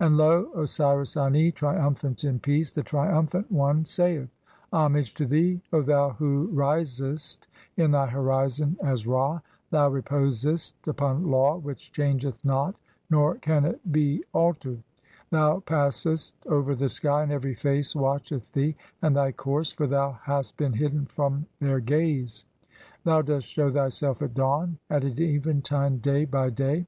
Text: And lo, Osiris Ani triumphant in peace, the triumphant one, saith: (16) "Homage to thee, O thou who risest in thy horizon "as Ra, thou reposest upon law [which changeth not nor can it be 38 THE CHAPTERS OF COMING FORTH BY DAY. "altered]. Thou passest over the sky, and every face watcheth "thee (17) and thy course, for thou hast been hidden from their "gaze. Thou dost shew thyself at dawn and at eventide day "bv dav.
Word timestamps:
And 0.00 0.16
lo, 0.16 0.50
Osiris 0.56 1.16
Ani 1.16 1.52
triumphant 1.52 2.24
in 2.24 2.40
peace, 2.40 2.72
the 2.72 2.82
triumphant 2.82 3.52
one, 3.52 3.84
saith: 3.84 4.28
(16) 4.64 4.68
"Homage 4.72 5.14
to 5.14 5.24
thee, 5.26 5.60
O 5.72 5.80
thou 5.80 6.08
who 6.10 6.48
risest 6.52 7.46
in 7.76 7.92
thy 7.92 8.08
horizon 8.08 8.76
"as 8.82 9.06
Ra, 9.06 9.38
thou 9.70 9.88
reposest 9.88 10.88
upon 10.88 11.30
law 11.30 11.56
[which 11.56 11.92
changeth 11.92 12.44
not 12.44 12.74
nor 13.10 13.36
can 13.36 13.64
it 13.64 13.80
be 13.92 14.24
38 14.32 14.32
THE 14.32 14.32
CHAPTERS 14.32 14.32
OF 14.32 14.32
COMING 14.34 14.52
FORTH 14.58 14.62
BY 14.64 15.36
DAY. 15.36 15.38
"altered]. 15.38 15.38
Thou 15.38 15.60
passest 15.76 16.34
over 16.46 16.74
the 16.74 16.88
sky, 16.88 17.22
and 17.22 17.30
every 17.30 17.54
face 17.54 17.94
watcheth 17.94 18.52
"thee 18.52 18.72
(17) 18.72 18.76
and 19.02 19.16
thy 19.16 19.30
course, 19.30 19.70
for 19.72 19.86
thou 19.86 20.18
hast 20.24 20.56
been 20.56 20.72
hidden 20.72 21.06
from 21.06 21.46
their 21.60 21.78
"gaze. 21.78 22.44
Thou 23.04 23.22
dost 23.22 23.46
shew 23.46 23.70
thyself 23.70 24.20
at 24.20 24.34
dawn 24.34 24.78
and 24.90 25.04
at 25.04 25.20
eventide 25.20 26.02
day 26.02 26.26
"bv 26.26 26.54
dav. 26.56 26.86